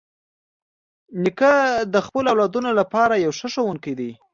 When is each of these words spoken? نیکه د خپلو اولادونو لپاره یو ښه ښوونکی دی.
نیکه 1.23 1.53
د 1.93 1.95
خپلو 2.05 2.27
اولادونو 2.33 2.69
لپاره 2.79 3.13
یو 3.15 3.31
ښه 3.39 3.47
ښوونکی 3.53 3.93
دی. 3.99 4.11